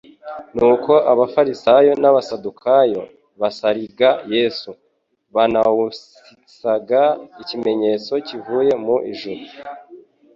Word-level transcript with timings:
Nuko 0.55 0.91
abafarisayo 1.11 1.91
n'abasadukayo 2.01 3.01
basariga 3.41 4.09
Yesu, 4.33 4.69
baunisaba 5.33 7.03
ikimenyetso 7.41 8.13
kivuye 8.27 8.73
mu 8.85 8.95
ijuru. 9.11 9.43